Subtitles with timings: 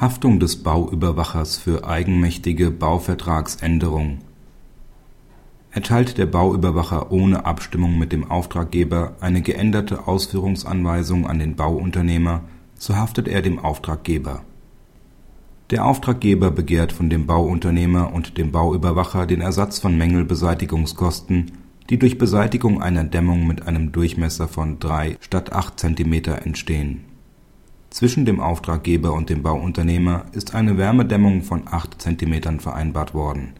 [0.00, 4.18] Haftung des Bauüberwachers für eigenmächtige Bauvertragsänderung
[5.72, 12.42] Erteilt der Bauüberwacher ohne Abstimmung mit dem Auftraggeber eine geänderte Ausführungsanweisung an den Bauunternehmer,
[12.76, 14.44] so haftet er dem Auftraggeber.
[15.70, 21.50] Der Auftraggeber begehrt von dem Bauunternehmer und dem Bauüberwacher den Ersatz von Mängelbeseitigungskosten,
[21.90, 27.07] die durch Beseitigung einer Dämmung mit einem Durchmesser von drei statt acht Zentimeter entstehen
[27.90, 33.54] zwischen dem Auftraggeber und dem Bauunternehmer ist eine Wärmedämmung von 8 cm vereinbart worden.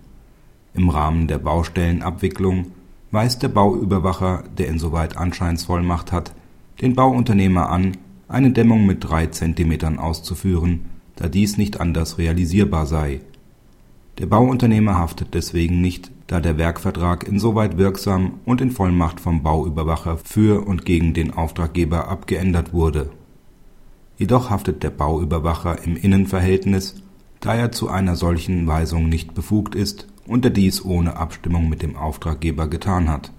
[0.74, 2.66] Im Rahmen der Baustellenabwicklung
[3.10, 6.32] weist der Bauüberwacher, der insoweit Anscheinsvollmacht hat,
[6.82, 7.96] den Bauunternehmer an,
[8.28, 10.82] eine Dämmung mit 3 cm auszuführen,
[11.16, 13.20] da dies nicht anders realisierbar sei.
[14.18, 20.18] Der Bauunternehmer haftet deswegen nicht, da der Werkvertrag insoweit wirksam und in Vollmacht vom Bauüberwacher
[20.18, 23.10] für und gegen den Auftraggeber abgeändert wurde
[24.18, 26.96] Jedoch haftet der Bauüberwacher im Innenverhältnis,
[27.38, 31.82] da er zu einer solchen Weisung nicht befugt ist und er dies ohne Abstimmung mit
[31.82, 33.30] dem Auftraggeber getan hat.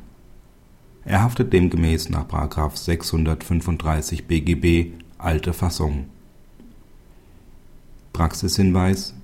[1.04, 2.26] Er haftet demgemäß nach§
[2.78, 6.06] 635 BGB alte Fassung.
[8.14, 9.16] Praxishinweis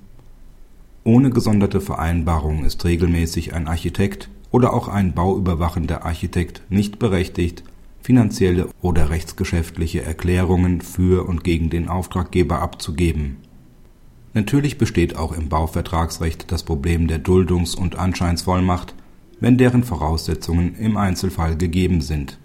[1.06, 7.64] Ohne gesonderte Vereinbarung ist regelmäßig ein Architekt oder auch ein bauüberwachender Architekt nicht berechtigt
[8.06, 13.38] finanzielle oder rechtsgeschäftliche Erklärungen für und gegen den Auftraggeber abzugeben.
[14.36, 18.94] Natürlich besteht auch im Bauvertragsrecht das Problem der Duldungs und Anscheinsvollmacht,
[19.40, 22.38] wenn deren Voraussetzungen im Einzelfall gegeben sind.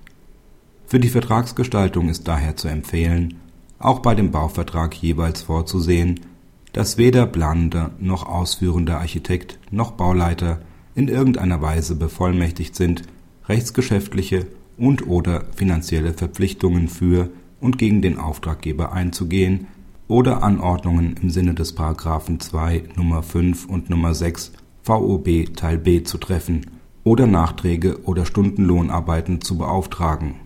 [0.86, 3.34] Für die Vertragsgestaltung ist daher zu empfehlen,
[3.78, 6.20] auch bei dem Bauvertrag jeweils vorzusehen,
[6.72, 10.62] dass weder planender noch ausführender Architekt noch Bauleiter
[10.94, 13.02] in irgendeiner Weise bevollmächtigt sind,
[13.46, 14.46] rechtsgeschäftliche
[14.80, 19.66] und/oder finanzielle Verpflichtungen für und gegen den Auftraggeber einzugehen
[20.08, 21.76] oder Anordnungen im Sinne des§
[22.38, 23.22] 2 Nr.
[23.22, 24.14] 5 und Nr.
[24.14, 26.66] 6 VOB Teil b zu treffen
[27.04, 30.40] oder Nachträge oder Stundenlohnarbeiten zu beauftragen